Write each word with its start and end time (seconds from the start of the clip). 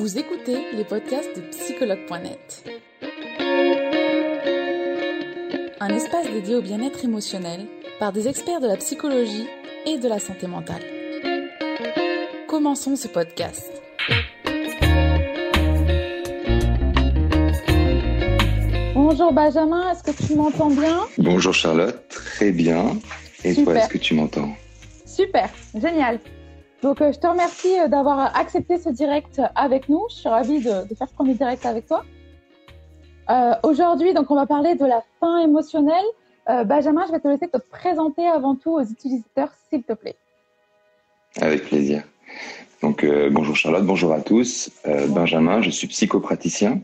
Vous 0.00 0.16
écoutez 0.16 0.56
les 0.72 0.84
podcasts 0.84 1.36
de 1.36 1.42
psychologue.net. 1.50 2.64
Un 5.78 5.88
espace 5.90 6.26
dédié 6.32 6.54
au 6.54 6.62
bien-être 6.62 7.04
émotionnel 7.04 7.66
par 7.98 8.10
des 8.10 8.26
experts 8.26 8.62
de 8.62 8.66
la 8.66 8.78
psychologie 8.78 9.46
et 9.84 9.98
de 9.98 10.08
la 10.08 10.18
santé 10.18 10.46
mentale. 10.46 10.80
Commençons 12.48 12.96
ce 12.96 13.08
podcast. 13.08 13.70
Bonjour 18.94 19.34
Benjamin, 19.34 19.92
est-ce 19.92 20.02
que 20.02 20.26
tu 20.26 20.34
m'entends 20.34 20.70
bien? 20.70 21.00
Bonjour 21.18 21.52
Charlotte, 21.52 22.08
très 22.08 22.52
bien. 22.52 22.96
Et 23.44 23.54
toi, 23.54 23.74
est-ce 23.74 23.88
que 23.90 23.98
tu 23.98 24.14
m'entends? 24.14 24.54
Super, 25.04 25.50
génial. 25.74 26.20
Donc, 26.82 27.00
euh, 27.00 27.12
je 27.12 27.18
te 27.18 27.26
remercie 27.26 27.78
euh, 27.78 27.88
d'avoir 27.88 28.36
accepté 28.36 28.78
ce 28.78 28.88
direct 28.88 29.40
avec 29.54 29.88
nous. 29.88 30.02
Je 30.08 30.16
suis 30.16 30.28
ravie 30.28 30.60
de, 30.60 30.94
faire 30.94 31.08
ce 31.08 31.14
premier 31.14 31.34
direct 31.34 31.66
avec 31.66 31.86
toi. 31.86 32.04
Euh, 33.28 33.52
aujourd'hui, 33.62 34.14
donc, 34.14 34.30
on 34.30 34.34
va 34.34 34.46
parler 34.46 34.74
de 34.74 34.84
la 34.84 35.02
faim 35.20 35.38
émotionnelle. 35.38 36.04
Benjamin, 36.66 37.06
je 37.06 37.12
vais 37.12 37.20
te 37.20 37.28
laisser 37.28 37.46
te 37.46 37.58
présenter 37.58 38.26
avant 38.26 38.56
tout 38.56 38.72
aux 38.72 38.82
utilisateurs, 38.82 39.52
s'il 39.68 39.84
te 39.84 39.92
plaît. 39.92 40.16
Avec 41.40 41.62
plaisir. 41.62 42.02
Donc, 42.82 43.06
bonjour 43.30 43.54
Charlotte, 43.54 43.86
bonjour 43.86 44.12
à 44.12 44.20
tous. 44.20 44.72
Benjamin, 45.10 45.62
je 45.62 45.70
suis 45.70 45.86
psychopraticien 45.86 46.80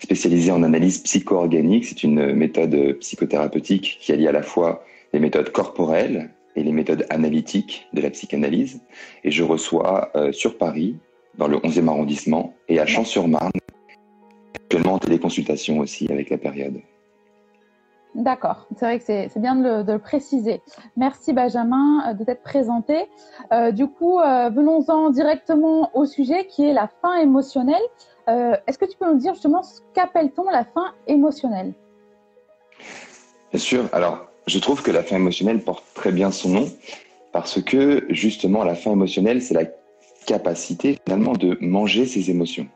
spécialisé 0.00 0.50
en 0.50 0.64
analyse 0.64 0.98
psycho-organique. 0.98 1.84
C'est 1.84 2.02
une 2.02 2.32
méthode 2.32 2.98
psychothérapeutique 2.98 3.98
qui 4.00 4.10
allie 4.10 4.26
à 4.26 4.32
la 4.32 4.42
fois 4.42 4.82
les 5.12 5.20
méthodes 5.20 5.52
corporelles 5.52 6.30
et 6.56 6.62
les 6.62 6.72
méthodes 6.72 7.06
analytiques 7.10 7.86
de 7.92 8.00
la 8.00 8.10
psychanalyse. 8.10 8.80
Et 9.22 9.30
je 9.30 9.44
reçois 9.44 10.10
euh, 10.16 10.32
sur 10.32 10.58
Paris, 10.58 10.96
dans 11.36 11.48
le 11.48 11.58
11e 11.58 11.88
arrondissement, 11.88 12.54
et 12.68 12.80
à 12.80 12.86
Champs-sur-Marne, 12.86 13.52
actuellement 14.54 14.94
en 14.94 14.98
téléconsultation 14.98 15.78
aussi 15.78 16.10
avec 16.10 16.30
la 16.30 16.38
période. 16.38 16.80
D'accord, 18.14 18.66
c'est 18.74 18.86
vrai 18.86 18.98
que 18.98 19.04
c'est 19.04 19.38
bien 19.38 19.54
de 19.56 19.92
le, 19.92 19.98
préciser. 19.98 20.62
Merci 20.96 21.34
Benjamin 21.34 22.02
euh, 22.08 22.14
de 22.14 22.24
t'être 22.24 22.42
présenté. 22.42 22.96
Euh, 23.52 23.72
du 23.72 23.86
coup, 23.86 24.16
venons-en 24.18 25.10
directement 25.10 25.90
au 25.94 26.06
sujet 26.06 26.46
qui 26.46 26.64
est 26.64 26.72
la 26.72 26.88
faim 27.02 27.16
émotionnelle. 27.16 27.82
Est-ce 28.26 28.78
que 28.78 28.86
tu 28.86 28.96
peux 28.96 29.06
nous 29.06 29.18
dire 29.18 29.34
justement 29.34 29.62
ce 29.62 29.80
qu'appelle-t-on 29.94 30.50
la 30.50 30.64
faim 30.64 30.92
émotionnelle? 31.06 31.74
Bien 33.52 33.60
sûr. 33.60 33.88
Alors, 33.92 34.26
je 34.46 34.58
trouve 34.58 34.82
que 34.82 34.90
la 34.90 35.02
faim 35.02 35.16
émotionnelle 35.16 35.60
porte 35.60 35.84
très 35.94 36.12
bien 36.12 36.30
son 36.30 36.50
nom 36.50 36.68
parce 37.32 37.60
que 37.60 38.06
justement 38.08 38.64
la 38.64 38.74
faim 38.74 38.92
émotionnelle, 38.92 39.42
c'est 39.42 39.54
la 39.54 39.66
capacité 40.26 40.98
finalement 41.04 41.34
de 41.34 41.58
manger 41.60 42.06
ses 42.06 42.30
émotions. 42.30 42.66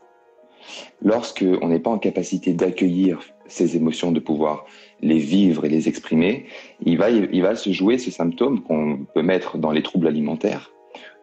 Lorsque 1.01 1.43
on 1.61 1.69
n'est 1.69 1.79
pas 1.79 1.89
en 1.89 1.97
capacité 1.97 2.53
d'accueillir 2.53 3.19
ces 3.47 3.75
émotions, 3.75 4.11
de 4.11 4.19
pouvoir 4.19 4.65
les 5.01 5.17
vivre 5.17 5.65
et 5.65 5.69
les 5.69 5.87
exprimer, 5.87 6.45
il 6.85 6.97
va, 6.97 7.09
il 7.09 7.41
va 7.41 7.55
se 7.55 7.71
jouer 7.71 7.97
ce 7.97 8.11
symptôme 8.11 8.61
qu'on 8.61 9.05
peut 9.13 9.23
mettre 9.23 9.57
dans 9.57 9.71
les 9.71 9.81
troubles 9.81 10.07
alimentaires, 10.07 10.71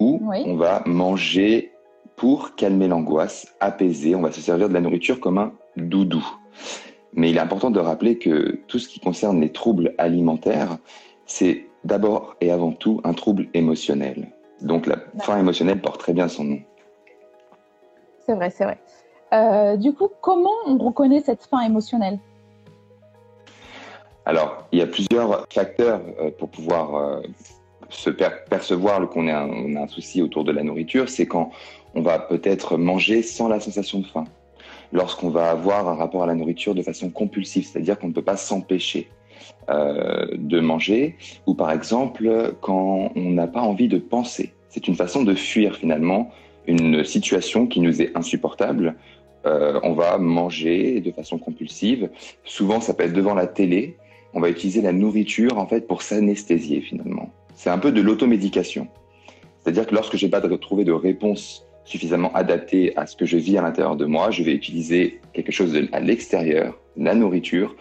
où 0.00 0.20
on 0.32 0.56
va 0.56 0.82
manger 0.84 1.72
pour 2.16 2.56
calmer 2.56 2.88
l'angoisse, 2.88 3.54
apaiser, 3.60 4.14
on 4.14 4.22
va 4.22 4.32
se 4.32 4.40
servir 4.40 4.68
de 4.68 4.74
la 4.74 4.80
nourriture 4.80 5.20
comme 5.20 5.38
un 5.38 5.52
doudou. 5.76 6.26
Mais 7.14 7.30
il 7.30 7.36
est 7.36 7.40
important 7.40 7.70
de 7.70 7.80
rappeler 7.80 8.18
que 8.18 8.60
tout 8.68 8.78
ce 8.78 8.88
qui 8.88 9.00
concerne 9.00 9.40
les 9.40 9.50
troubles 9.50 9.94
alimentaires, 9.98 10.78
c'est 11.26 11.66
d'abord 11.84 12.36
et 12.40 12.50
avant 12.50 12.72
tout 12.72 13.00
un 13.04 13.14
trouble 13.14 13.48
émotionnel. 13.54 14.28
Donc 14.60 14.86
la 14.86 14.96
faim 15.20 15.38
émotionnelle 15.38 15.80
porte 15.80 16.00
très 16.00 16.12
bien 16.12 16.28
son 16.28 16.44
nom. 16.44 16.60
C'est 18.26 18.34
vrai, 18.34 18.50
c'est 18.50 18.64
vrai. 18.64 18.78
Euh, 19.32 19.76
du 19.76 19.92
coup, 19.92 20.08
comment 20.20 20.52
on 20.66 20.78
reconnaît 20.78 21.20
cette 21.20 21.44
faim 21.44 21.60
émotionnelle? 21.60 22.18
Alors, 24.24 24.66
il 24.72 24.78
y 24.78 24.82
a 24.82 24.86
plusieurs 24.86 25.46
facteurs 25.50 26.02
euh, 26.20 26.30
pour 26.30 26.50
pouvoir 26.50 26.94
euh, 26.94 27.22
se 27.88 28.10
percevoir 28.10 29.08
qu'on 29.08 29.28
a, 29.28 29.38
a, 29.38 29.44
un 29.44 29.88
souci 29.88 30.20
autour 30.20 30.44
de 30.44 30.52
la 30.52 30.62
nourriture. 30.62 31.08
C'est 31.08 31.26
quand 31.26 31.50
on 31.94 32.02
va 32.02 32.18
peut-être 32.18 32.76
manger 32.76 33.22
sans 33.22 33.48
la 33.48 33.60
sensation 33.60 34.00
de 34.00 34.06
faim 34.06 34.24
lorsqu'on 34.92 35.30
va 35.30 35.50
avoir 35.50 35.88
un 35.88 35.94
rapport 35.94 36.22
à 36.22 36.26
la 36.26 36.34
nourriture 36.34 36.74
de 36.74 36.82
façon 36.82 37.10
compulsive, 37.10 37.66
c'est-à-dire 37.66 37.98
qu'on 37.98 38.08
ne 38.08 38.12
peut 38.12 38.22
pas 38.22 38.36
s'empêcher 38.36 39.08
euh, 39.68 40.26
de 40.36 40.60
manger, 40.60 41.16
ou 41.46 41.54
par 41.54 41.70
exemple 41.70 42.54
quand 42.60 43.12
on 43.14 43.30
n'a 43.30 43.46
pas 43.46 43.60
envie 43.60 43.88
de 43.88 43.98
penser. 43.98 44.54
C'est 44.68 44.88
une 44.88 44.94
façon 44.94 45.22
de 45.22 45.34
fuir 45.34 45.76
finalement 45.76 46.30
une 46.66 47.02
situation 47.02 47.66
qui 47.66 47.80
nous 47.80 48.02
est 48.02 48.16
insupportable. 48.16 48.94
Euh, 49.46 49.80
on 49.82 49.94
va 49.94 50.18
manger 50.18 51.00
de 51.00 51.10
façon 51.10 51.38
compulsive. 51.38 52.10
Souvent, 52.44 52.80
ça 52.80 52.92
peut 52.94 53.04
être 53.04 53.14
devant 53.14 53.34
la 53.34 53.46
télé. 53.46 53.96
On 54.34 54.40
va 54.40 54.50
utiliser 54.50 54.82
la 54.82 54.92
nourriture 54.92 55.58
en 55.58 55.66
fait 55.66 55.86
pour 55.86 56.02
s'anesthésier 56.02 56.82
finalement. 56.82 57.30
C'est 57.54 57.70
un 57.70 57.78
peu 57.78 57.90
de 57.90 58.02
l'automédication. 58.02 58.86
C'est-à-dire 59.60 59.86
que 59.86 59.94
lorsque 59.94 60.16
j'ai 60.16 60.28
pas 60.28 60.40
trouvé 60.40 60.84
de 60.84 60.92
réponse 60.92 61.67
suffisamment 61.88 62.30
adapté 62.34 62.94
à 62.98 63.06
ce 63.06 63.16
que 63.16 63.24
je 63.24 63.38
vis 63.38 63.56
à 63.56 63.62
l'intérieur 63.62 63.96
de 63.96 64.04
moi, 64.04 64.30
je 64.30 64.42
vais 64.42 64.52
utiliser 64.52 65.20
quelque 65.32 65.52
chose 65.52 65.74
à 65.92 66.00
l'extérieur, 66.00 66.78
la 66.98 67.14
nourriture, 67.14 67.74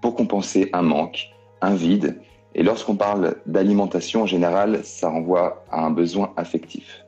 pour 0.00 0.14
compenser 0.14 0.70
un 0.72 0.80
manque, 0.80 1.28
un 1.60 1.74
vide. 1.74 2.18
Et 2.54 2.62
lorsqu'on 2.62 2.96
parle 2.96 3.36
d'alimentation, 3.44 4.22
en 4.22 4.26
général, 4.26 4.80
ça 4.82 5.10
renvoie 5.10 5.62
à 5.70 5.84
un 5.84 5.90
besoin 5.90 6.32
affectif. 6.38 7.04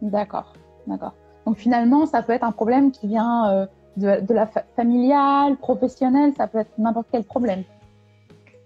D'accord, 0.00 0.52
d'accord. 0.86 1.14
Donc 1.44 1.56
finalement, 1.56 2.06
ça 2.06 2.22
peut 2.22 2.34
être 2.34 2.44
un 2.44 2.52
problème 2.52 2.92
qui 2.92 3.08
vient 3.08 3.50
euh, 3.50 3.66
de, 3.96 4.24
de, 4.24 4.34
la 4.34 4.48
familiale, 4.76 5.56
professionnelle, 5.56 6.34
ça 6.36 6.46
peut 6.46 6.58
être 6.58 6.70
n'importe 6.78 7.08
quel 7.10 7.24
problème. 7.24 7.64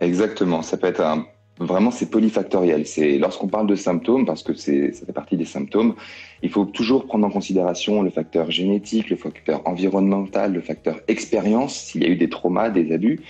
Exactement, 0.00 0.60
ça 0.60 0.76
peut 0.76 0.88
être 0.88 1.00
un 1.00 1.24
Vraiment, 1.64 1.90
c'est 1.90 2.10
polyfactoriel. 2.10 2.86
C'est 2.86 3.18
lorsqu'on 3.18 3.48
parle 3.48 3.66
de 3.66 3.74
symptômes, 3.74 4.26
parce 4.26 4.42
que 4.42 4.54
c'est 4.54 4.92
ça 4.92 5.06
fait 5.06 5.12
partie 5.12 5.36
des 5.36 5.44
symptômes, 5.44 5.94
il 6.42 6.50
faut 6.50 6.64
toujours 6.64 7.06
prendre 7.06 7.26
en 7.26 7.30
considération 7.30 8.02
le 8.02 8.10
facteur 8.10 8.50
génétique, 8.50 9.10
le 9.10 9.16
facteur 9.16 9.62
environnemental, 9.66 10.52
le 10.52 10.60
facteur 10.60 11.00
expérience, 11.08 11.74
s'il 11.74 12.02
y 12.02 12.06
a 12.06 12.08
eu 12.08 12.16
des 12.16 12.28
traumas, 12.28 12.70
des 12.70 12.92
abus. 12.92 13.20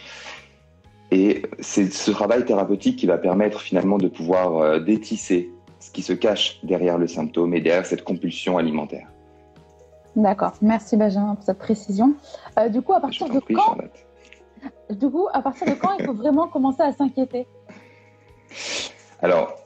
Et 1.10 1.42
c'est 1.60 1.92
ce 1.92 2.10
travail 2.10 2.44
thérapeutique 2.44 2.96
qui 2.96 3.06
va 3.06 3.18
permettre 3.18 3.60
finalement 3.60 3.98
de 3.98 4.08
pouvoir 4.08 4.56
euh, 4.56 4.80
détisser 4.80 5.50
ce 5.78 5.90
qui 5.90 6.02
se 6.02 6.14
cache 6.14 6.58
derrière 6.62 6.96
le 6.96 7.06
symptôme 7.06 7.54
et 7.54 7.60
derrière 7.60 7.84
cette 7.84 8.02
compulsion 8.02 8.56
alimentaire. 8.56 9.08
D'accord. 10.16 10.52
Merci 10.62 10.96
Benjamin 10.96 11.34
pour 11.34 11.44
cette 11.44 11.58
précision. 11.58 12.14
Euh, 12.58 12.68
du 12.68 12.80
coup, 12.82 12.94
à 12.94 13.00
partir 13.00 13.28
de 13.28 13.40
quand 13.40 13.76
Du 14.90 15.10
coup, 15.10 15.26
à 15.32 15.42
partir 15.42 15.66
de 15.66 15.74
quand 15.74 15.90
il 15.98 16.06
faut 16.06 16.14
vraiment 16.14 16.48
commencer 16.48 16.82
à 16.82 16.92
s'inquiéter? 16.92 17.46
Alors, 19.22 19.62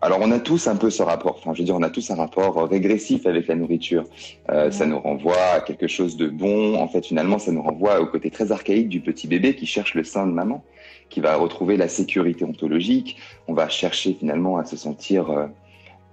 alors, 0.00 0.20
on 0.22 0.30
a 0.30 0.38
tous 0.38 0.68
un 0.68 0.76
peu 0.76 0.90
ce 0.90 1.02
rapport. 1.02 1.36
Enfin, 1.38 1.52
je 1.54 1.58
veux 1.58 1.64
dire, 1.64 1.74
on 1.74 1.82
a 1.82 1.90
tous 1.90 2.08
un 2.12 2.14
rapport 2.14 2.68
régressif 2.68 3.26
avec 3.26 3.48
la 3.48 3.56
nourriture. 3.56 4.04
Euh, 4.48 4.70
ça 4.70 4.86
nous 4.86 5.00
renvoie 5.00 5.54
à 5.54 5.60
quelque 5.60 5.88
chose 5.88 6.16
de 6.16 6.28
bon. 6.28 6.76
En 6.76 6.86
fait, 6.86 7.04
finalement, 7.04 7.40
ça 7.40 7.50
nous 7.50 7.62
renvoie 7.62 8.00
au 8.00 8.06
côté 8.06 8.30
très 8.30 8.52
archaïque 8.52 8.88
du 8.88 9.00
petit 9.00 9.26
bébé 9.26 9.56
qui 9.56 9.66
cherche 9.66 9.94
le 9.94 10.04
sein 10.04 10.24
de 10.28 10.32
maman, 10.32 10.62
qui 11.10 11.18
va 11.18 11.34
retrouver 11.34 11.76
la 11.76 11.88
sécurité 11.88 12.44
ontologique. 12.44 13.16
On 13.48 13.54
va 13.54 13.68
chercher 13.68 14.14
finalement 14.14 14.56
à 14.58 14.64
se 14.64 14.76
sentir 14.76 15.30
euh, 15.30 15.46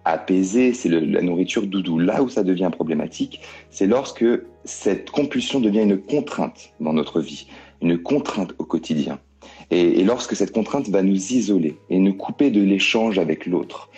apaisé. 0.03 0.73
C'est 0.73 0.89
la 0.89 1.21
nourriture 1.21 1.67
doudou. 1.67 1.99
Là 1.99 2.23
où 2.23 2.29
ça 2.29 2.43
devient 2.43 2.71
problématique, 2.73 3.41
c'est 3.69 3.85
lorsque 3.85 4.25
cette 4.63 5.11
compulsion 5.11 5.59
devient 5.59 5.83
une 5.83 6.01
contrainte 6.01 6.73
dans 6.79 6.93
notre 6.93 7.21
vie, 7.21 7.45
une 7.83 7.99
contrainte 7.99 8.55
au 8.57 8.65
quotidien. 8.65 9.19
Et, 9.71 10.03
lorsque 10.03 10.35
cette 10.35 10.51
contrainte 10.51 10.89
va 10.89 11.01
nous 11.01 11.33
isoler 11.33 11.77
et 11.89 11.97
nous 11.97 12.13
couper 12.13 12.51
de 12.51 12.61
l'échange 12.61 13.19
avec 13.19 13.45
l'autre, 13.45 13.89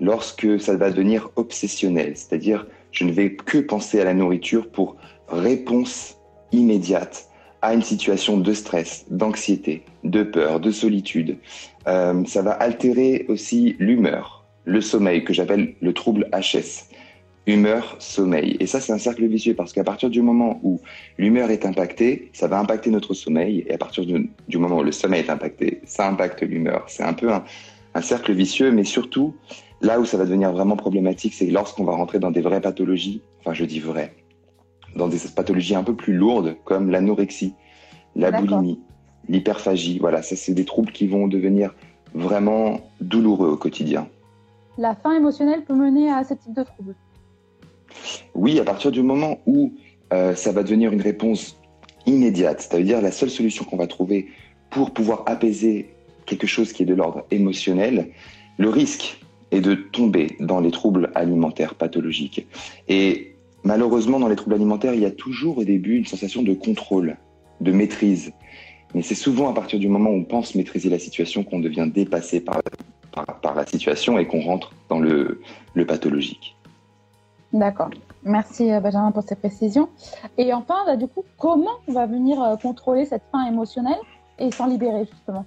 lorsque 0.00 0.60
ça 0.60 0.76
va 0.76 0.90
devenir 0.90 1.30
obsessionnel, 1.36 2.12
c'est-à-dire 2.16 2.66
je 2.90 3.04
ne 3.04 3.12
vais 3.12 3.34
que 3.34 3.58
penser 3.58 4.00
à 4.00 4.04
la 4.04 4.14
nourriture 4.14 4.68
pour 4.68 4.96
réponse 5.28 6.16
immédiate 6.52 7.28
à 7.62 7.74
une 7.74 7.82
situation 7.82 8.36
de 8.36 8.52
stress, 8.52 9.06
d'anxiété, 9.10 9.82
de 10.04 10.22
peur, 10.22 10.60
de 10.60 10.70
solitude. 10.70 11.38
Euh, 11.86 12.22
ça 12.26 12.42
va 12.42 12.52
altérer 12.52 13.24
aussi 13.28 13.74
l'humeur, 13.78 14.44
le 14.64 14.80
sommeil, 14.80 15.24
que 15.24 15.32
j'appelle 15.32 15.74
le 15.80 15.92
trouble 15.94 16.28
HS 16.32 16.93
humeur, 17.46 17.96
sommeil. 17.98 18.56
Et 18.60 18.66
ça, 18.66 18.80
c'est 18.80 18.92
un 18.92 18.98
cercle 18.98 19.26
vicieux 19.26 19.54
parce 19.54 19.72
qu'à 19.72 19.84
partir 19.84 20.10
du 20.10 20.22
moment 20.22 20.60
où 20.62 20.80
l'humeur 21.18 21.50
est 21.50 21.66
impactée, 21.66 22.30
ça 22.32 22.48
va 22.48 22.58
impacter 22.58 22.90
notre 22.90 23.14
sommeil. 23.14 23.64
Et 23.66 23.74
à 23.74 23.78
partir 23.78 24.04
du 24.06 24.58
moment 24.58 24.78
où 24.78 24.82
le 24.82 24.92
sommeil 24.92 25.20
est 25.20 25.30
impacté, 25.30 25.80
ça 25.84 26.08
impacte 26.08 26.42
l'humeur. 26.42 26.84
C'est 26.88 27.02
un 27.02 27.12
peu 27.12 27.30
un, 27.32 27.42
cercle 28.00 28.32
vicieux, 28.32 28.72
mais 28.72 28.84
surtout, 28.84 29.34
là 29.80 30.00
où 30.00 30.04
ça 30.04 30.16
va 30.16 30.24
devenir 30.24 30.52
vraiment 30.52 30.76
problématique, 30.76 31.34
c'est 31.34 31.46
lorsqu'on 31.46 31.84
va 31.84 31.92
rentrer 31.92 32.18
dans 32.18 32.30
des 32.30 32.40
vraies 32.40 32.60
pathologies, 32.60 33.22
enfin 33.40 33.52
je 33.54 33.64
dis 33.64 33.78
vraies, 33.78 34.14
dans 34.96 35.06
des 35.06 35.18
pathologies 35.34 35.76
un 35.76 35.84
peu 35.84 35.94
plus 35.94 36.14
lourdes 36.14 36.56
comme 36.64 36.90
l'anorexie, 36.90 37.54
la 38.16 38.32
boulimie, 38.32 38.80
l'hyperphagie. 39.28 39.98
Voilà, 39.98 40.22
ça 40.22 40.34
c'est 40.34 40.54
des 40.54 40.64
troubles 40.64 40.92
qui 40.92 41.06
vont 41.06 41.28
devenir 41.28 41.74
vraiment 42.14 42.80
douloureux 43.00 43.50
au 43.50 43.56
quotidien. 43.56 44.08
La 44.76 44.96
faim 44.96 45.12
émotionnelle 45.12 45.62
peut 45.64 45.74
mener 45.74 46.10
à 46.10 46.24
ce 46.24 46.34
type 46.34 46.54
de 46.54 46.64
troubles 46.64 46.96
oui, 48.34 48.58
à 48.58 48.64
partir 48.64 48.90
du 48.90 49.02
moment 49.02 49.38
où 49.46 49.72
euh, 50.12 50.34
ça 50.34 50.52
va 50.52 50.62
devenir 50.62 50.92
une 50.92 51.00
réponse 51.00 51.58
immédiate, 52.06 52.60
c'est-à-dire 52.60 53.00
la 53.00 53.12
seule 53.12 53.30
solution 53.30 53.64
qu'on 53.64 53.76
va 53.76 53.86
trouver 53.86 54.28
pour 54.70 54.90
pouvoir 54.90 55.22
apaiser 55.26 55.90
quelque 56.26 56.46
chose 56.46 56.72
qui 56.72 56.82
est 56.82 56.86
de 56.86 56.94
l'ordre 56.94 57.24
émotionnel, 57.30 58.10
le 58.58 58.68
risque 58.68 59.20
est 59.50 59.60
de 59.60 59.74
tomber 59.74 60.36
dans 60.40 60.60
les 60.60 60.70
troubles 60.70 61.10
alimentaires 61.14 61.74
pathologiques. 61.74 62.46
Et 62.88 63.34
malheureusement, 63.62 64.18
dans 64.18 64.28
les 64.28 64.36
troubles 64.36 64.56
alimentaires, 64.56 64.94
il 64.94 65.00
y 65.00 65.06
a 65.06 65.10
toujours 65.10 65.58
au 65.58 65.64
début 65.64 65.96
une 65.96 66.06
sensation 66.06 66.42
de 66.42 66.54
contrôle, 66.54 67.16
de 67.60 67.72
maîtrise. 67.72 68.32
Mais 68.94 69.02
c'est 69.02 69.14
souvent 69.14 69.48
à 69.50 69.54
partir 69.54 69.78
du 69.78 69.88
moment 69.88 70.10
où 70.10 70.14
on 70.14 70.24
pense 70.24 70.54
maîtriser 70.54 70.88
la 70.88 70.98
situation 70.98 71.44
qu'on 71.44 71.60
devient 71.60 71.88
dépassé 71.92 72.40
par, 72.40 72.60
la 73.54 73.66
situation 73.66 74.18
et 74.18 74.26
qu'on 74.26 74.40
rentre 74.40 74.72
dans 74.88 74.98
le 74.98 75.40
pathologique. 75.86 76.56
D'accord. 77.54 77.90
Merci 78.24 78.72
euh, 78.72 78.80
Benjamin 78.80 79.12
pour 79.12 79.22
ces 79.22 79.36
précisions. 79.36 79.88
Et 80.36 80.52
enfin, 80.52 80.74
bah, 80.86 80.96
du 80.96 81.06
coup, 81.06 81.24
comment 81.38 81.78
on 81.86 81.92
va 81.92 82.04
venir 82.04 82.42
euh, 82.42 82.56
contrôler 82.56 83.06
cette 83.06 83.22
faim 83.30 83.46
émotionnelle 83.46 84.00
et 84.40 84.50
s'en 84.50 84.66
libérer 84.66 85.06
justement? 85.10 85.46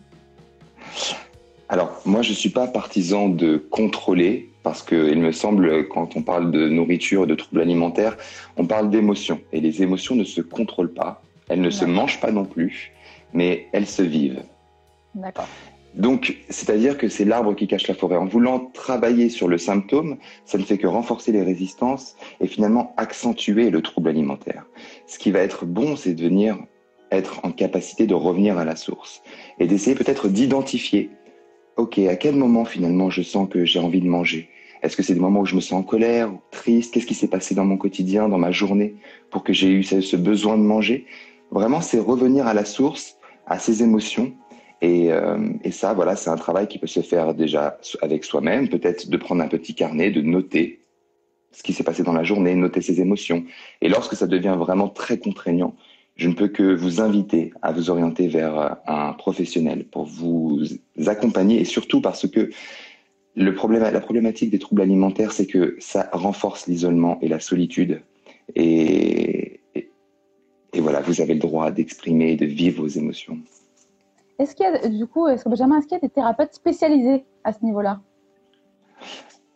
Alors, 1.68 1.92
moi, 2.06 2.22
je 2.22 2.30
ne 2.30 2.36
suis 2.36 2.50
pas 2.50 2.66
partisan 2.68 3.28
de 3.28 3.58
contrôler 3.58 4.50
parce 4.64 4.84
qu'il 4.84 5.20
me 5.20 5.34
semble, 5.34 5.90
quand 5.90 6.16
on 6.16 6.22
parle 6.22 6.50
de 6.52 6.70
nourriture 6.70 7.26
et 7.26 7.28
de 7.28 7.36
troubles 7.36 7.62
alimentaires, 7.62 8.16
on 8.56 8.66
parle 8.66 8.90
d'émotions. 8.90 9.42
Et 9.52 9.60
les 9.60 9.84
émotions 9.84 10.16
ne 10.16 10.24
se 10.24 10.40
contrôlent 10.40 10.94
pas, 10.94 11.22
elles 11.50 11.62
ne 11.62 11.70
se 11.70 11.84
mangent 11.84 12.22
pas 12.22 12.32
non 12.32 12.46
plus, 12.46 12.94
mais 13.34 13.68
elles 13.74 13.88
se 13.88 14.02
vivent. 14.02 14.44
D'accord. 15.14 15.48
Donc, 15.98 16.38
c'est-à-dire 16.50 16.96
que 16.96 17.10
c'est 17.10 17.26
l'arbre 17.26 17.56
qui 17.56 17.68
cache 17.68 17.88
la 17.88 17.96
forêt. 17.96 18.18
En 18.18 18.26
voulant 18.26 18.60
travailler 18.60 19.30
sur 19.30 19.48
le 19.48 19.58
symptôme, 19.58 20.18
ça 20.46 20.60
ne 20.60 20.64
fait 20.64 20.78
que 20.78 20.86
renforcer 20.86 21.32
les 21.32 21.42
résistances 21.42 22.16
et 22.40 22.46
finalement 22.46 22.94
accentuer 22.98 23.72
le 23.72 23.82
trouble 23.82 24.10
alimentaire. 24.10 24.68
Ce 25.08 25.18
qui 25.18 25.32
va 25.32 25.40
être 25.40 25.66
bon, 25.66 25.96
c'est 25.96 26.14
de 26.14 26.24
venir 26.24 26.58
être 27.12 27.40
en 27.44 27.52
capacité 27.52 28.06
de 28.06 28.14
revenir 28.14 28.60
à 28.60 28.66
la 28.66 28.76
source 28.76 29.24
et 29.60 29.66
d'essayer 29.66 29.96
peut-être 29.96 30.28
d'identifier, 30.28 31.10
OK, 31.78 31.98
à 32.00 32.16
quel 32.16 32.36
moment 32.36 32.66
finalement 32.66 33.10
je 33.10 33.24
sens 33.24 33.48
que 33.50 33.66
j'ai 33.66 33.80
envie 33.80 34.02
de 34.02 34.08
manger? 34.08 34.50
Est-ce 34.84 34.96
que 34.96 35.02
c'est 35.02 35.16
des 35.16 35.20
moments 35.20 35.40
où 35.40 35.46
je 35.46 35.56
me 35.56 35.62
sens 35.62 35.80
en 35.80 35.84
colère, 35.84 36.32
triste? 36.52 36.94
Qu'est-ce 36.94 37.08
qui 37.08 37.16
s'est 37.16 37.28
passé 37.28 37.56
dans 37.56 37.66
mon 37.66 37.78
quotidien, 37.78 38.30
dans 38.30 38.38
ma 38.38 38.52
journée 38.52 38.96
pour 39.32 39.44
que 39.44 39.52
j'ai 39.52 39.70
eu 39.70 39.84
ce 39.84 40.16
besoin 40.16 40.58
de 40.58 40.64
manger? 40.64 41.08
Vraiment, 41.50 41.82
c'est 41.82 41.98
revenir 41.98 42.46
à 42.46 42.54
la 42.54 42.66
source, 42.66 43.18
à 43.48 43.58
ces 43.58 43.82
émotions 43.82 44.34
et, 44.82 45.12
euh, 45.12 45.38
et, 45.64 45.72
ça, 45.72 45.94
voilà, 45.94 46.16
c'est 46.16 46.30
un 46.30 46.36
travail 46.36 46.68
qui 46.68 46.78
peut 46.78 46.88
se 46.88 47.02
faire 47.02 47.34
déjà 47.34 47.80
avec 48.02 48.24
soi-même, 48.24 48.70
peut-être 48.70 49.10
de 49.10 49.18
prendre 49.18 49.42
un 49.42 49.48
petit 49.48 49.74
carnet, 49.74 50.12
de 50.12 50.22
noter 50.22 50.82
ce 51.52 51.64
qui 51.64 51.74
s'est 51.74 51.84
passé 51.84 52.04
dans 52.04 52.14
la 52.14 52.24
journée, 52.24 52.54
noter 52.56 52.82
ses 52.82 53.02
émotions. 53.02 53.44
Et 53.82 53.90
lorsque 53.90 54.16
ça 54.16 54.28
devient 54.28 54.56
vraiment 54.58 54.90
très 54.90 55.18
contraignant, 55.18 55.76
je 56.16 56.28
ne 56.28 56.34
peux 56.34 56.48
que 56.48 56.76
vous 56.76 57.02
inviter 57.02 57.54
à 57.62 57.72
vous 57.72 57.90
orienter 57.90 58.28
vers 58.28 58.60
euh, 58.60 58.70
un 58.88 59.14
professionnel 59.14 59.86
pour 59.86 60.06
vous 60.06 60.62
accompagner 61.08 61.60
et 61.60 61.66
surtout 61.66 62.02
parce 62.02 62.28
que 62.28 62.50
le 63.36 63.54
problème, 63.54 63.84
la 63.84 64.00
problématique 64.00 64.50
des 64.50 64.60
troubles 64.60 64.82
alimentaires, 64.82 65.32
c'est 65.32 65.46
que 65.46 65.76
ça 65.80 66.10
renforce 66.12 66.68
l'isolement 66.68 67.20
et 67.22 67.28
la 67.28 67.40
solitude. 67.40 68.02
Et, 68.56 69.60
et, 69.76 69.92
et 70.74 70.82
voilà, 70.82 71.02
vous 71.02 71.22
avez 71.22 71.34
le 71.34 71.40
droit 71.40 71.70
d'exprimer 71.72 72.36
de 72.36 72.46
vivre 72.46 72.82
vos 72.82 72.88
émotions. 72.88 73.38
Est-ce 74.40 74.56
qu'il 74.56 74.66
y 74.66 74.70
a, 74.70 74.88
du 74.88 75.08
coup, 75.08 75.28
est-ce 75.28 75.44
que 75.44 75.50
Benjamin, 75.50 75.80
est-ce 75.80 75.88
qu'il 75.88 75.96
y 75.96 76.00
a 76.04 76.08
des 76.08 76.10
thérapeutes 76.10 76.54
spécialisés 76.54 77.26
à 77.44 77.54
ce 77.54 77.64
niveau-là? 77.64 78.00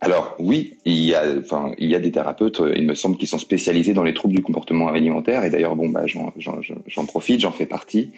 Alors 0.04 0.36
oui, 0.40 0.78
il 0.84 1.00
y 1.06 1.14
a, 1.14 1.24
enfin, 1.38 1.74
il 1.78 1.88
y 1.88 1.94
a 1.94 2.00
des 2.00 2.12
thérapeutes, 2.12 2.60
euh, 2.60 2.74
il 2.76 2.88
me 2.88 2.96
semble, 2.96 3.18
qui 3.18 3.28
sont 3.28 3.38
spécialisés 3.38 3.94
dans 3.94 4.02
les 4.02 4.16
troubles 4.16 4.34
du 4.34 4.42
comportement 4.42 4.88
alimentaire. 4.88 5.44
Et 5.44 5.52
d'ailleurs, 5.52 5.76
bon, 5.76 5.90
bah, 5.90 6.06
j'en 6.08 7.06
profite, 7.06 7.42
j'en 7.42 7.52
fais 7.52 7.68
partie. 7.68 8.12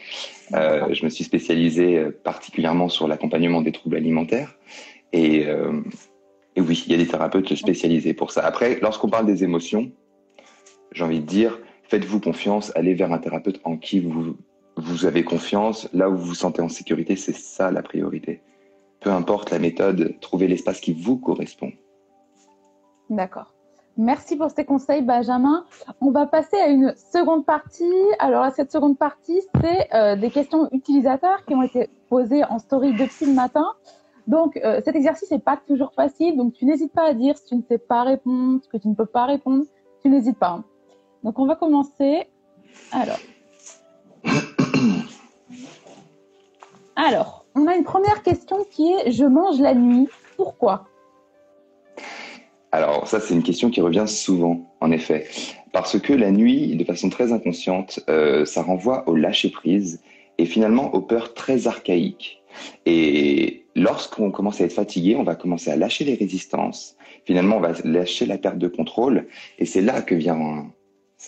Euh, 0.53 0.93
je 0.93 1.03
me 1.03 1.09
suis 1.09 1.25
spécialisé 1.25 1.97
euh, 1.97 2.17
particulièrement 2.23 2.87
sur 2.87 3.09
l'accompagnement 3.09 3.61
des 3.61 3.73
troubles 3.73 3.97
alimentaires. 3.97 4.57
Et, 5.11 5.45
euh, 5.47 5.81
et, 6.55 6.61
oui, 6.61 6.81
il 6.87 6.93
y 6.93 6.95
a 6.95 6.97
des 6.97 7.07
thérapeutes 7.07 7.53
spécialisés 7.55 8.13
pour 8.13 8.31
ça. 8.31 8.45
Après, 8.45 8.79
lorsqu'on 8.81 9.09
parle 9.09 9.25
des 9.25 9.43
émotions, 9.43 9.91
j'ai 10.93 11.03
envie 11.03 11.19
de 11.19 11.25
dire, 11.25 11.59
faites-vous 11.89 12.21
confiance, 12.21 12.71
allez 12.75 12.93
vers 12.93 13.11
un 13.11 13.19
thérapeute 13.19 13.59
en 13.65 13.75
qui 13.75 13.99
vous 13.99 14.37
vous 14.75 15.05
avez 15.05 15.23
confiance, 15.23 15.87
là 15.93 16.09
où 16.09 16.15
vous 16.15 16.25
vous 16.25 16.35
sentez 16.35 16.61
en 16.61 16.69
sécurité, 16.69 17.15
c'est 17.15 17.35
ça 17.35 17.71
la 17.71 17.81
priorité. 17.81 18.41
Peu 18.99 19.11
importe 19.11 19.51
la 19.51 19.59
méthode, 19.59 20.15
trouvez 20.21 20.47
l'espace 20.47 20.79
qui 20.79 20.93
vous 20.93 21.17
correspond. 21.17 21.71
D'accord. 23.09 23.53
Merci 23.97 24.37
pour 24.37 24.49
ces 24.49 24.65
conseils, 24.65 25.03
Benjamin. 25.03 25.65
On 26.01 26.09
va 26.09 26.25
passer 26.25 26.57
à 26.57 26.69
une 26.69 26.95
seconde 26.95 27.45
partie. 27.45 27.83
Alors, 28.17 28.49
cette 28.51 28.71
seconde 28.71 28.97
partie, 28.97 29.39
c'est 29.61 29.93
euh, 29.93 30.15
des 30.15 30.31
questions 30.31 30.67
utilisateurs 30.71 31.45
qui 31.45 31.53
ont 31.53 31.61
été 31.61 31.89
posées 32.09 32.43
en 32.45 32.57
story 32.57 32.93
depuis 32.93 33.27
le 33.27 33.33
matin. 33.33 33.67
Donc, 34.25 34.57
euh, 34.57 34.81
cet 34.83 34.95
exercice 34.95 35.29
n'est 35.29 35.39
pas 35.39 35.57
toujours 35.67 35.93
facile. 35.93 36.37
Donc, 36.37 36.53
tu 36.53 36.65
n'hésites 36.65 36.93
pas 36.93 37.05
à 37.05 37.13
dire 37.13 37.37
si 37.37 37.45
tu 37.45 37.55
ne 37.55 37.61
sais 37.61 37.77
pas 37.77 38.03
répondre, 38.03 38.61
ce 38.63 38.69
que 38.69 38.77
tu 38.77 38.87
ne 38.87 38.95
peux 38.95 39.05
pas 39.05 39.25
répondre. 39.25 39.65
Tu 40.01 40.09
n'hésites 40.09 40.39
pas. 40.39 40.63
Donc, 41.23 41.37
on 41.37 41.45
va 41.45 41.55
commencer. 41.55 42.27
Alors, 42.91 43.19
Alors, 46.95 47.45
on 47.55 47.67
a 47.67 47.75
une 47.75 47.83
première 47.83 48.23
question 48.23 48.65
qui 48.69 48.91
est 48.93 49.11
je 49.11 49.25
mange 49.25 49.59
la 49.59 49.73
nuit. 49.73 50.07
Pourquoi? 50.37 50.85
Alors, 52.71 53.07
ça, 53.07 53.19
c'est 53.19 53.33
une 53.33 53.43
question 53.43 53.69
qui 53.69 53.81
revient 53.81 54.07
souvent, 54.07 54.73
en 54.81 54.91
effet. 54.91 55.27
Parce 55.73 55.99
que 55.99 56.13
la 56.13 56.31
nuit, 56.31 56.75
de 56.75 56.83
façon 56.83 57.09
très 57.09 57.31
inconsciente, 57.31 57.99
euh, 58.09 58.45
ça 58.45 58.63
renvoie 58.63 59.07
au 59.07 59.15
lâcher-prise 59.15 60.01
et 60.37 60.45
finalement 60.45 60.93
aux 60.93 61.01
peurs 61.01 61.33
très 61.33 61.67
archaïques. 61.67 62.41
Et 62.85 63.65
lorsqu'on 63.75 64.31
commence 64.31 64.61
à 64.61 64.65
être 64.65 64.73
fatigué, 64.73 65.15
on 65.15 65.23
va 65.23 65.35
commencer 65.35 65.71
à 65.71 65.75
lâcher 65.75 66.03
les 66.03 66.15
résistances. 66.15 66.95
Finalement, 67.25 67.57
on 67.57 67.61
va 67.61 67.73
lâcher 67.83 68.25
la 68.25 68.37
perte 68.37 68.57
de 68.57 68.67
contrôle. 68.67 69.27
Et 69.59 69.65
c'est 69.65 69.81
là 69.81 70.01
que 70.01 70.15
vient 70.15 70.67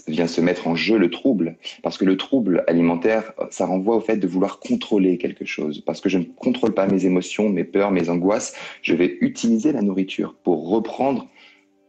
vient 0.08 0.28
se 0.28 0.42
mettre 0.42 0.68
en 0.68 0.76
jeu 0.76 0.98
le 0.98 1.10
trouble, 1.10 1.58
parce 1.84 1.98
que 1.98 2.06
le 2.06 2.18
trouble 2.18 2.64
alimentaire, 2.68 3.34
ça 3.50 3.66
renvoie 3.66 3.96
au 3.96 4.02
fait 4.02 4.18
de 4.18 4.28
vouloir 4.28 4.60
contrôler 4.60 5.18
quelque 5.18 5.46
chose, 5.46 5.82
parce 5.82 6.02
que 6.02 6.10
je 6.10 6.18
ne 6.18 6.24
contrôle 6.24 6.74
pas 6.74 6.88
mes 6.88 7.06
émotions, 7.06 7.50
mes 7.50 7.64
peurs, 7.64 7.92
mes 7.92 8.10
angoisses, 8.10 8.56
je 8.82 8.96
vais 8.96 9.18
utiliser 9.22 9.72
la 9.72 9.82
nourriture 9.82 10.36
pour 10.44 10.70
reprendre 10.70 11.28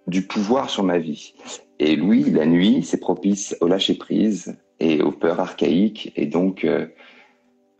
du 0.06 0.22
pouvoir 0.22 0.70
sur 0.70 0.84
ma 0.84 0.98
vie. 0.98 1.34
Et 1.78 2.00
oui, 2.00 2.25
la 2.30 2.46
nuit, 2.46 2.82
c'est 2.84 3.00
propice 3.00 3.56
au 3.60 3.68
lâcher-prise 3.68 4.56
et 4.80 5.02
aux 5.02 5.12
peurs 5.12 5.40
archaïques, 5.40 6.12
et 6.16 6.26
donc... 6.26 6.64
Euh, 6.64 6.86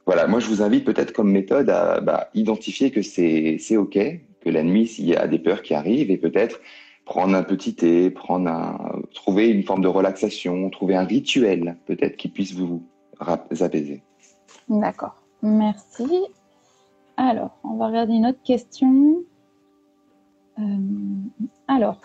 voilà, 0.07 0.29
moi 0.29 0.39
je 0.39 0.47
vous 0.47 0.63
invite 0.63 0.85
peut-être 0.85 1.13
comme 1.13 1.33
méthode 1.33 1.69
à 1.69 2.01
bah, 2.01 2.31
identifier 2.33 2.93
que 2.93 3.03
c'est 3.03 3.77
OK, 3.77 3.99
que 4.41 4.51
la 4.51 4.63
nuit, 4.63 4.87
s'il 4.87 5.07
y 5.07 5.17
a 5.17 5.27
des 5.27 5.41
peurs 5.41 5.63
qui 5.63 5.75
arrivent, 5.75 6.13
et 6.13 6.17
peut-être 6.17 6.61
prendre 7.07 7.37
un 7.37 7.45
petit 7.45 7.75
thé, 7.75 8.11
prendre 8.11 8.51
un, 8.51 9.01
trouver 9.15 9.49
une 9.49 9.63
forme 9.63 9.81
de 9.81 9.89
relaxation, 9.89 10.69
trouver 10.69 10.97
un 10.97 11.05
rituel 11.05 11.77
peut-être 11.87 12.17
qui 12.17 12.29
puisse 12.29 12.53
vous 12.53 12.83
apaiser. 13.21 14.03
D'accord, 14.69 15.15
merci. 15.41 16.27
Alors, 17.17 17.57
on 17.65 17.77
va 17.77 17.87
regarder 17.87 18.13
une 18.13 18.27
autre 18.27 18.43
question. 18.45 19.23
Euh, 20.59 20.63
alors, 21.69 22.01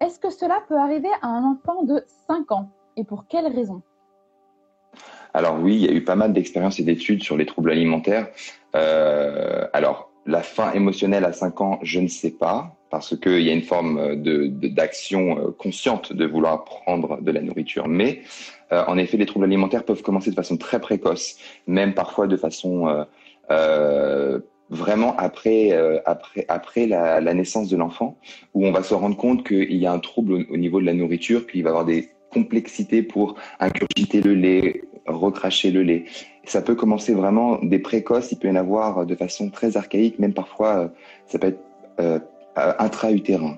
est-ce 0.00 0.18
que 0.18 0.30
cela 0.30 0.62
peut 0.68 0.78
arriver 0.78 1.10
à 1.20 1.26
un 1.26 1.44
enfant 1.44 1.82
de 1.82 2.02
5 2.28 2.52
ans 2.52 2.70
et 2.96 3.04
pour 3.04 3.26
quelles 3.26 3.48
raisons 3.48 3.82
Alors 5.34 5.58
oui, 5.60 5.74
il 5.74 5.82
y 5.82 5.88
a 5.88 5.92
eu 5.92 6.04
pas 6.04 6.16
mal 6.16 6.32
d'expériences 6.32 6.78
et 6.78 6.84
d'études 6.84 7.22
sur 7.22 7.36
les 7.36 7.44
troubles 7.44 7.72
alimentaires. 7.72 8.28
Euh, 8.76 9.66
alors, 9.72 10.10
la 10.26 10.42
faim 10.42 10.70
émotionnelle 10.74 11.24
à 11.24 11.32
5 11.32 11.60
ans, 11.60 11.78
je 11.82 11.98
ne 11.98 12.08
sais 12.08 12.30
pas 12.30 12.76
parce 12.92 13.16
qu'il 13.18 13.40
y 13.40 13.48
a 13.48 13.54
une 13.54 13.62
forme 13.62 14.22
de, 14.22 14.48
d'action 14.68 15.38
euh, 15.38 15.50
consciente 15.50 16.12
de 16.12 16.26
vouloir 16.26 16.64
prendre 16.64 17.22
de 17.22 17.32
la 17.32 17.40
nourriture. 17.40 17.88
Mais 17.88 18.20
euh, 18.70 18.84
en 18.86 18.98
effet, 18.98 19.16
les 19.16 19.24
troubles 19.24 19.46
alimentaires 19.46 19.84
peuvent 19.84 20.02
commencer 20.02 20.28
de 20.28 20.34
façon 20.34 20.58
très 20.58 20.78
précoce, 20.78 21.38
même 21.66 21.94
parfois 21.94 22.26
de 22.26 22.36
façon 22.36 22.88
euh, 22.88 23.04
euh 23.50 24.40
vraiment 24.68 25.14
après, 25.18 25.72
après, 26.06 26.46
après 26.48 26.86
la, 26.86 27.34
naissance 27.34 27.68
de 27.68 27.76
l'enfant, 27.76 28.16
où 28.54 28.64
on 28.64 28.72
va 28.72 28.82
se 28.82 28.94
rendre 28.94 29.18
compte 29.18 29.46
qu'il 29.46 29.76
y 29.76 29.84
a 29.84 29.92
un 29.92 29.98
trouble 29.98 30.46
au, 30.50 30.56
niveau 30.56 30.80
de 30.80 30.86
la 30.86 30.94
nourriture, 30.94 31.46
qu'il 31.46 31.62
va 31.62 31.68
y 31.68 31.72
avoir 31.72 31.84
des 31.84 32.08
complexités 32.32 33.02
pour 33.02 33.34
ingurgiter 33.60 34.22
le 34.22 34.32
lait, 34.32 34.84
recracher 35.04 35.72
le 35.72 35.82
lait. 35.82 36.04
Ça 36.44 36.62
peut 36.62 36.74
commencer 36.74 37.12
vraiment 37.12 37.58
des 37.62 37.80
précoces, 37.80 38.32
il 38.32 38.38
peut 38.38 38.48
y 38.48 38.50
en 38.50 38.56
avoir 38.56 39.04
de 39.04 39.14
façon 39.14 39.50
très 39.50 39.76
archaïque, 39.76 40.18
même 40.18 40.32
parfois 40.32 40.90
ça 41.26 41.38
peut 41.38 41.48
être 41.48 41.60
euh, 42.00 42.18
intra-utérin. 42.56 43.56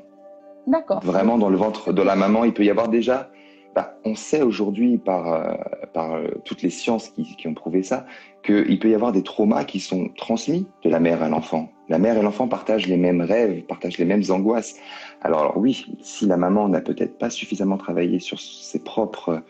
D'accord. 0.66 1.00
Vraiment 1.04 1.38
dans 1.38 1.50
le 1.50 1.56
ventre 1.56 1.92
de 1.92 2.02
la 2.02 2.16
maman, 2.16 2.44
il 2.44 2.54
peut 2.54 2.64
y 2.64 2.70
avoir 2.70 2.88
déjà 2.88 3.30
bah, 3.74 3.98
on 4.04 4.14
sait 4.14 4.42
aujourd'hui 4.42 4.98
par, 4.98 5.32
euh, 5.32 5.52
par 5.92 6.14
euh, 6.14 6.28
toutes 6.44 6.62
les 6.62 6.70
sciences 6.70 7.08
qui, 7.08 7.34
qui 7.36 7.48
ont 7.48 7.54
prouvé 7.54 7.82
ça 7.82 8.06
qu'il 8.44 8.78
peut 8.78 8.88
y 8.88 8.94
avoir 8.94 9.10
des 9.10 9.22
traumas 9.22 9.64
qui 9.64 9.80
sont 9.80 10.10
transmis 10.16 10.66
de 10.84 10.90
la 10.90 11.00
mère 11.00 11.22
à 11.22 11.28
l'enfant. 11.28 11.70
La 11.88 11.98
mère 11.98 12.16
et 12.16 12.22
l'enfant 12.22 12.46
partagent 12.46 12.86
les 12.86 12.96
mêmes 12.96 13.20
rêves, 13.20 13.62
partagent 13.64 13.98
les 13.98 14.04
mêmes 14.04 14.22
angoisses. 14.28 14.76
Alors, 15.22 15.40
alors 15.40 15.56
oui, 15.56 15.86
si 16.02 16.26
la 16.26 16.36
maman 16.36 16.68
n'a 16.68 16.80
peut-être 16.80 17.18
pas 17.18 17.30
suffisamment 17.30 17.76
travaillé 17.76 18.20
sur 18.20 18.38
ses 18.38 18.78
propres 18.78 19.42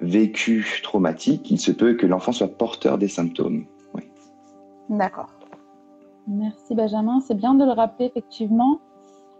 vécus 0.00 0.80
traumatiques, 0.82 1.50
il 1.50 1.60
se 1.60 1.70
peut 1.70 1.94
que 1.94 2.06
l'enfant 2.06 2.32
soit 2.32 2.48
porteur 2.48 2.96
des 2.96 3.08
symptômes. 3.08 3.66
Oui. 3.94 4.04
D'accord. 4.88 5.28
Merci 6.26 6.74
Benjamin, 6.74 7.20
c'est 7.20 7.34
bien 7.34 7.54
de 7.54 7.64
le 7.64 7.72
rappeler 7.72 8.06
effectivement. 8.06 8.78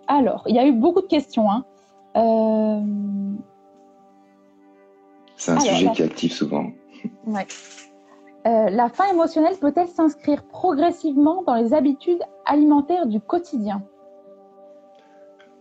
Alors, 0.06 0.42
il 0.46 0.56
y 0.56 0.58
a 0.58 0.66
eu 0.66 0.72
beaucoup 0.72 1.00
de 1.02 1.06
questions. 1.06 1.50
Hein. 1.50 1.64
Euh... 2.16 2.80
C'est 5.36 5.52
un 5.52 5.56
Alors, 5.56 5.66
sujet 5.66 5.84
la- 5.86 5.92
qui 5.92 6.02
actif 6.02 6.32
souvent. 6.32 6.66
Ouais. 7.26 7.46
Euh, 8.46 8.70
la 8.70 8.88
faim 8.88 9.04
émotionnelle 9.12 9.56
peut-elle 9.58 9.88
s'inscrire 9.88 10.42
progressivement 10.44 11.42
dans 11.42 11.54
les 11.54 11.72
habitudes 11.74 12.22
alimentaires 12.46 13.06
du 13.06 13.20
quotidien? 13.20 13.82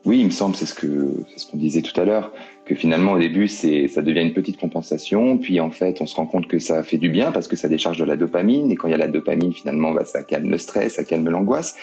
Oui, 0.05 0.19
il 0.19 0.25
me 0.25 0.31
semble, 0.31 0.55
c'est 0.55 0.65
ce 0.65 0.73
que 0.73 1.13
c'est 1.27 1.39
ce 1.39 1.51
qu'on 1.51 1.57
disait 1.57 1.81
tout 1.81 1.99
à 1.99 2.05
l'heure, 2.05 2.31
que 2.65 2.73
finalement 2.73 3.13
au 3.13 3.19
début 3.19 3.49
c'est 3.49 3.87
ça 3.89 4.01
devient 4.01 4.21
une 4.21 4.33
petite 4.33 4.57
compensation, 4.57 5.37
puis 5.37 5.59
en 5.59 5.71
fait 5.71 5.99
on 6.01 6.05
se 6.05 6.15
rend 6.15 6.25
compte 6.25 6.47
que 6.47 6.57
ça 6.57 6.83
fait 6.83 6.97
du 6.97 7.09
bien 7.09 7.31
parce 7.33 7.49
que 7.49 7.57
ça 7.57 7.67
décharge 7.67 7.97
de 7.97 8.05
la 8.05 8.15
dopamine 8.15 8.71
et 8.71 8.75
quand 8.75 8.87
il 8.87 8.91
y 8.91 8.93
a 8.93 8.97
la 8.97 9.09
dopamine 9.09 9.51
finalement 9.51 9.91
bah, 9.91 10.05
ça 10.05 10.23
calme 10.23 10.49
le 10.49 10.57
stress, 10.57 10.93
ça 10.93 11.03
calme 11.03 11.27
l'angoisse 11.27 11.75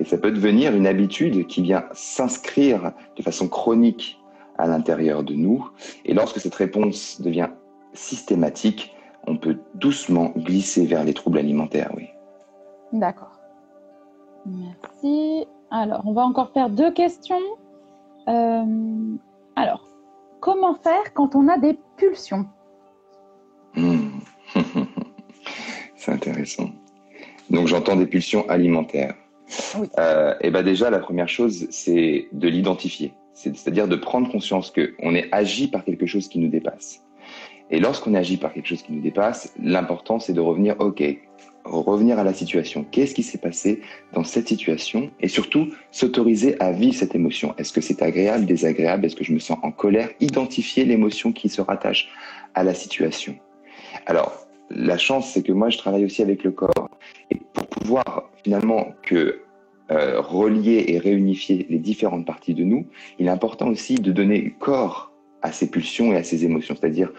et 0.00 0.04
ça 0.04 0.18
peut 0.18 0.32
devenir 0.32 0.74
une 0.76 0.86
habitude 0.86 1.46
qui 1.46 1.62
vient 1.62 1.84
s'inscrire 1.92 2.92
de 3.16 3.22
façon 3.22 3.48
chronique 3.48 4.18
à 4.58 4.66
l'intérieur 4.66 5.22
de 5.22 5.32
nous 5.34 5.70
et 6.04 6.12
lorsque 6.12 6.40
cette 6.40 6.54
réponse 6.54 7.22
devient 7.22 7.48
systématique, 7.94 8.94
on 9.26 9.36
peut 9.36 9.58
doucement 9.74 10.32
glisser 10.36 10.84
vers 10.84 11.04
les 11.04 11.14
troubles 11.14 11.38
alimentaires, 11.38 11.92
oui. 11.96 12.08
D'accord. 12.92 13.38
Merci. 14.44 15.46
Alors, 15.70 16.02
on 16.04 16.12
va 16.12 16.22
encore 16.22 16.50
faire 16.52 16.68
deux 16.68 16.92
questions. 16.92 17.40
Euh, 18.28 19.16
alors, 19.56 19.88
comment 20.40 20.74
faire 20.76 21.12
quand 21.14 21.34
on 21.34 21.48
a 21.48 21.58
des 21.58 21.78
pulsions 21.96 22.46
Hmm. 23.74 24.18
C'est 25.96 26.12
intéressant. 26.12 26.68
Donc 27.50 27.68
j'entends 27.68 27.96
des 27.96 28.06
pulsions 28.06 28.46
alimentaires. 28.48 29.14
Oui. 29.78 29.88
Euh, 29.98 30.34
et 30.40 30.50
ben 30.50 30.62
déjà 30.62 30.90
la 30.90 30.98
première 30.98 31.28
chose 31.28 31.66
c'est 31.70 32.28
de 32.32 32.48
l'identifier, 32.48 33.12
C'est- 33.34 33.54
c'est-à-dire 33.56 33.88
de 33.88 33.96
prendre 33.96 34.30
conscience 34.30 34.70
que 34.70 34.94
on 35.02 35.14
est 35.14 35.28
agi 35.32 35.68
par 35.68 35.84
quelque 35.84 36.06
chose 36.06 36.28
qui 36.28 36.38
nous 36.38 36.48
dépasse. 36.48 37.00
Et 37.70 37.80
lorsqu'on 37.80 38.14
agit 38.14 38.36
par 38.36 38.52
quelque 38.52 38.66
chose 38.66 38.82
qui 38.82 38.92
nous 38.92 39.00
dépasse, 39.00 39.54
l'important 39.58 40.18
c'est 40.18 40.32
de 40.34 40.40
revenir, 40.40 40.76
ok, 40.80 41.02
revenir 41.64 42.18
à 42.18 42.24
la 42.24 42.34
situation. 42.34 42.84
Qu'est-ce 42.90 43.14
qui 43.14 43.22
s'est 43.22 43.38
passé 43.38 43.82
dans 44.12 44.24
cette 44.24 44.48
situation 44.48 45.10
Et 45.20 45.28
surtout 45.28 45.68
s'autoriser 45.90 46.60
à 46.60 46.72
vivre 46.72 46.94
cette 46.94 47.14
émotion. 47.14 47.54
Est-ce 47.58 47.72
que 47.72 47.80
c'est 47.80 48.02
agréable, 48.02 48.46
désagréable? 48.46 49.06
Est-ce 49.06 49.16
que 49.16 49.24
je 49.24 49.32
me 49.32 49.38
sens 49.38 49.58
en 49.62 49.70
colère? 49.70 50.10
Identifier 50.20 50.84
l'émotion 50.84 51.32
qui 51.32 51.48
se 51.48 51.60
rattache 51.60 52.08
à 52.54 52.64
la 52.64 52.74
situation. 52.74 53.36
Alors, 54.06 54.46
la 54.70 54.98
chance, 54.98 55.30
c'est 55.32 55.42
que 55.42 55.52
moi, 55.52 55.70
je 55.70 55.78
travaille 55.78 56.04
aussi 56.04 56.22
avec 56.22 56.44
le 56.44 56.50
corps. 56.50 56.90
Et 57.30 57.38
pour 57.52 57.66
pouvoir 57.66 58.30
finalement 58.42 58.92
que 59.02 59.42
euh, 59.90 60.20
relier 60.20 60.84
et 60.88 60.98
réunifier 60.98 61.66
les 61.68 61.78
différentes 61.78 62.26
parties 62.26 62.54
de 62.54 62.64
nous, 62.64 62.86
il 63.18 63.26
est 63.26 63.30
important 63.30 63.68
aussi 63.68 63.96
de 63.96 64.12
donner 64.12 64.54
corps 64.58 65.12
à 65.42 65.52
ces 65.52 65.70
pulsions 65.70 66.12
et 66.12 66.16
à 66.16 66.24
ces 66.24 66.44
émotions. 66.44 66.74
C'est-à-dire, 66.78 67.12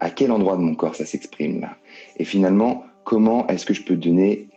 à 0.00 0.10
quel 0.10 0.30
endroit 0.30 0.56
de 0.56 0.62
mon 0.62 0.74
corps 0.74 0.94
ça 0.94 1.06
s'exprime 1.06 1.60
là? 1.60 1.76
Et 2.18 2.24
finalement, 2.24 2.84
comment 3.08 3.46
est-ce 3.46 3.64
que 3.64 3.72
je 3.72 3.82
peux 3.82 3.96
donner 3.96 4.50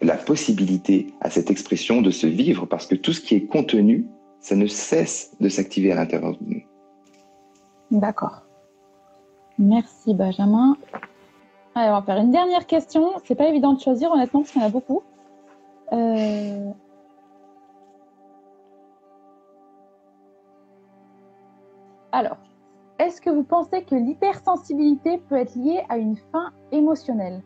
la 0.00 0.16
possibilité 0.16 1.12
à 1.20 1.28
cette 1.28 1.50
expression 1.50 2.00
de 2.00 2.10
se 2.10 2.26
vivre? 2.26 2.64
Parce 2.64 2.86
que 2.86 2.94
tout 2.94 3.12
ce 3.12 3.20
qui 3.20 3.34
est 3.34 3.44
contenu, 3.44 4.06
ça 4.40 4.56
ne 4.56 4.66
cesse 4.66 5.36
de 5.40 5.50
s'activer 5.50 5.92
à 5.92 5.96
l'intérieur 5.96 6.32
de 6.32 6.38
nous. 6.40 6.62
D'accord. 7.90 8.46
Merci 9.58 10.14
Benjamin. 10.14 10.78
Allez, 11.74 11.90
on 11.90 12.00
va 12.00 12.02
faire 12.02 12.16
une 12.16 12.30
dernière 12.30 12.66
question. 12.66 13.10
C'est 13.24 13.34
pas 13.34 13.48
évident 13.48 13.74
de 13.74 13.80
choisir 13.80 14.10
honnêtement 14.10 14.40
parce 14.40 14.52
qu'il 14.52 14.62
y 14.62 14.64
en 14.64 14.68
a 14.68 14.70
beaucoup. 14.70 15.02
Euh, 15.92 16.70
Alors, 22.10 22.38
est-ce 22.98 23.20
que 23.20 23.28
vous 23.28 23.44
pensez 23.44 23.82
que 23.82 23.94
l'hypersensibilité 23.94 25.18
peut 25.28 25.36
être 25.36 25.54
liée 25.56 25.82
à 25.90 25.98
une 25.98 26.16
faim 26.32 26.52
émotionnelle? 26.72 27.42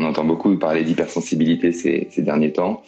On 0.00 0.04
entend 0.04 0.24
beaucoup 0.24 0.56
parler 0.56 0.82
d'hypersensibilité 0.82 1.72
ces, 1.72 2.08
ces 2.10 2.22
derniers 2.22 2.52
temps. 2.52 2.82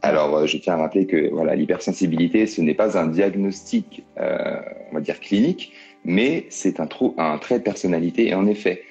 Alors, 0.00 0.34
euh, 0.34 0.46
je 0.46 0.56
tiens 0.56 0.72
à 0.72 0.76
rappeler 0.78 1.04
que 1.04 1.28
voilà, 1.30 1.54
l'hypersensibilité, 1.54 2.46
ce 2.46 2.62
n'est 2.62 2.72
pas 2.72 2.96
un 2.98 3.06
diagnostic, 3.06 4.02
euh, 4.18 4.60
on 4.90 4.94
va 4.94 5.02
dire 5.02 5.20
clinique, 5.20 5.74
mais 6.06 6.46
c'est 6.48 6.80
un, 6.80 6.88
un 7.18 7.36
trait 7.36 7.58
de 7.58 7.64
personnalité. 7.64 8.28
Et 8.28 8.34
en 8.34 8.46
effet, 8.46 8.82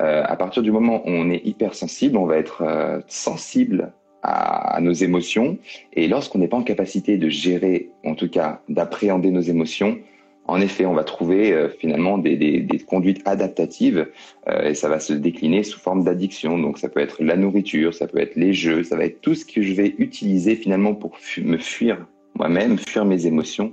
euh, 0.00 0.22
à 0.24 0.36
partir 0.36 0.62
du 0.62 0.70
moment 0.70 1.02
où 1.04 1.10
on 1.10 1.28
est 1.28 1.44
hypersensible, 1.44 2.16
on 2.16 2.26
va 2.26 2.36
être 2.36 2.62
sensible 3.08 3.92
à 4.22 4.78
nos 4.80 4.92
émotions. 4.92 5.58
Et 5.94 6.06
lorsqu'on 6.06 6.38
n'est 6.38 6.48
pas 6.48 6.58
en 6.58 6.62
capacité 6.62 7.16
de 7.16 7.28
gérer, 7.28 7.90
en 8.04 8.14
tout 8.14 8.28
cas 8.28 8.60
d'appréhender 8.68 9.32
nos 9.32 9.40
émotions, 9.40 9.98
en 10.48 10.60
effet, 10.60 10.86
on 10.86 10.94
va 10.94 11.04
trouver 11.04 11.52
euh, 11.52 11.68
finalement 11.68 12.18
des, 12.18 12.36
des, 12.36 12.60
des 12.60 12.78
conduites 12.78 13.26
adaptatives 13.26 14.08
euh, 14.48 14.68
et 14.68 14.74
ça 14.74 14.88
va 14.88 15.00
se 15.00 15.12
décliner 15.12 15.62
sous 15.62 15.78
forme 15.80 16.04
d'addiction. 16.04 16.58
Donc 16.58 16.78
ça 16.78 16.88
peut 16.88 17.00
être 17.00 17.22
la 17.22 17.36
nourriture, 17.36 17.92
ça 17.94 18.06
peut 18.06 18.18
être 18.18 18.36
les 18.36 18.52
jeux, 18.52 18.82
ça 18.84 18.96
va 18.96 19.04
être 19.04 19.20
tout 19.20 19.34
ce 19.34 19.44
que 19.44 19.62
je 19.62 19.72
vais 19.74 19.94
utiliser 19.98 20.54
finalement 20.56 20.94
pour 20.94 21.18
fu- 21.18 21.42
me 21.42 21.58
fuir 21.58 22.06
moi-même, 22.34 22.78
fuir 22.78 23.04
mes 23.04 23.26
émotions 23.26 23.72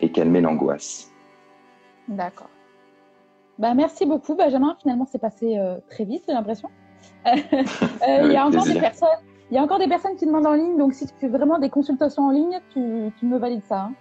et 0.00 0.10
calmer 0.10 0.40
l'angoisse. 0.40 1.10
D'accord. 2.08 2.50
Bah, 3.58 3.74
merci 3.74 4.06
beaucoup, 4.06 4.34
Benjamin. 4.34 4.76
Finalement, 4.80 5.06
c'est 5.10 5.20
passé 5.20 5.56
euh, 5.58 5.76
très 5.88 6.04
vite, 6.04 6.24
j'ai 6.26 6.32
l'impression. 6.34 6.68
Il 7.26 8.32
y 8.32 8.36
a 8.36 8.46
encore 8.46 8.64
des 8.64 8.80
personnes. 8.80 9.08
Il 9.50 9.54
y 9.54 9.58
a 9.58 9.62
encore 9.62 9.78
des 9.78 9.86
personnes 9.88 10.16
qui 10.16 10.24
demandent 10.26 10.46
en 10.46 10.54
ligne, 10.54 10.78
donc 10.78 10.94
si 10.94 11.06
tu 11.06 11.12
fais 11.20 11.28
vraiment 11.28 11.58
des 11.58 11.68
consultations 11.68 12.22
en 12.24 12.30
ligne, 12.30 12.58
tu, 12.72 12.80
tu 13.20 13.26
me 13.26 13.36
valides 13.38 13.62
ça. 13.68 13.82
hein. 13.82 13.92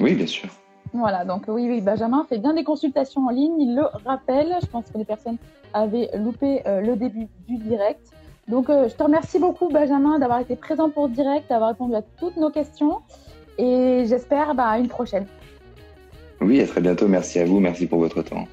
Oui, 0.00 0.14
bien 0.14 0.26
sûr. 0.26 0.48
Voilà, 0.92 1.24
donc 1.24 1.44
oui, 1.48 1.66
oui, 1.68 1.80
Benjamin 1.80 2.26
fait 2.28 2.38
bien 2.38 2.52
des 2.52 2.64
consultations 2.64 3.26
en 3.26 3.30
ligne, 3.30 3.60
il 3.60 3.76
le 3.76 3.84
rappelle. 4.04 4.56
Je 4.60 4.66
pense 4.66 4.84
que 4.92 4.98
les 4.98 5.04
personnes 5.04 5.36
avaient 5.72 6.10
loupé 6.16 6.62
euh, 6.66 6.80
le 6.80 6.96
début 6.96 7.28
du 7.48 7.56
direct. 7.58 8.00
Donc, 8.48 8.68
euh, 8.68 8.88
je 8.88 8.94
te 8.94 9.02
remercie 9.02 9.38
beaucoup, 9.38 9.68
Benjamin, 9.68 10.18
d'avoir 10.18 10.40
été 10.40 10.56
présent 10.56 10.90
pour 10.90 11.06
le 11.06 11.12
direct, 11.14 11.48
d'avoir 11.48 11.70
répondu 11.70 11.94
à 11.94 12.02
toutes 12.18 12.36
nos 12.36 12.50
questions. 12.50 12.98
Et 13.58 14.04
j'espère 14.06 14.54
bah, 14.54 14.76
une 14.78 14.88
prochaine. 14.88 15.26
Oui, 16.40 16.60
à 16.60 16.66
très 16.66 16.80
bientôt. 16.80 17.06
Merci 17.06 17.38
à 17.38 17.44
vous. 17.44 17.60
Merci 17.60 17.86
pour 17.86 18.00
votre 18.00 18.22
temps. 18.22 18.48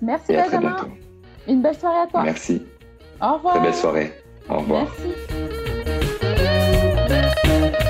Merci, 0.00 0.32
Et 0.32 0.36
à 0.36 0.44
très 0.44 0.58
Benjamin. 0.58 0.76
bientôt. 0.76 0.90
Une 1.48 1.62
belle 1.62 1.76
soirée 1.76 2.00
à 2.00 2.06
toi. 2.06 2.22
Merci. 2.22 2.62
Au 3.20 3.34
revoir. 3.34 3.54
Très 3.54 3.64
belle 3.64 3.74
soirée. 3.74 4.12
Au 4.48 4.58
revoir. 4.58 4.86
Merci. 7.08 7.89